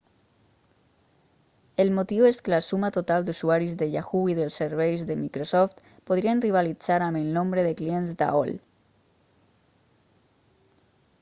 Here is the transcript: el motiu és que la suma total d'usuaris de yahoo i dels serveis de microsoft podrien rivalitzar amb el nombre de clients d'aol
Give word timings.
el 1.83 1.91
motiu 1.97 2.23
és 2.29 2.39
que 2.45 2.53
la 2.53 2.59
suma 2.67 2.89
total 2.95 3.27
d'usuaris 3.27 3.75
de 3.81 3.87
yahoo 3.95 4.31
i 4.33 4.35
dels 4.39 4.57
serveis 4.61 5.03
de 5.11 5.17
microsoft 5.19 5.83
podrien 6.11 6.41
rivalitzar 6.47 6.97
amb 7.09 7.19
el 7.21 7.29
nombre 7.39 7.65
de 7.67 7.75
clients 7.83 8.15
d'aol 8.23 8.53